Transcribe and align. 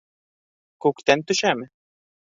-Күктән 0.87 1.25
төшәме? 1.33 1.73